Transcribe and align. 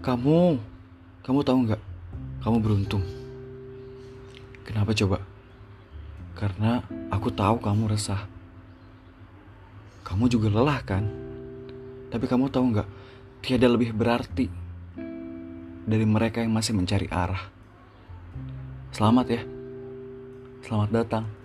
Kamu, 0.00 0.56
kamu 1.20 1.40
tahu 1.44 1.58
nggak? 1.68 1.82
Kamu 2.40 2.56
beruntung. 2.64 3.04
Kenapa 4.64 4.96
coba? 4.96 5.20
Karena 6.32 6.80
aku 7.12 7.28
tahu 7.28 7.60
kamu 7.60 7.92
resah. 7.92 8.24
Kamu 10.00 10.24
juga 10.32 10.48
lelah 10.48 10.80
kan? 10.88 11.04
Tapi 12.08 12.24
kamu 12.24 12.48
tahu 12.48 12.72
nggak? 12.72 12.88
Tiada 13.44 13.68
lebih 13.68 13.92
berarti 13.92 14.48
dari 15.84 16.06
mereka 16.08 16.40
yang 16.40 16.56
masih 16.56 16.72
mencari 16.72 17.04
arah. 17.12 17.52
Selamat 18.96 19.26
ya. 19.28 19.44
Selamat 20.64 20.88
datang. 20.96 21.39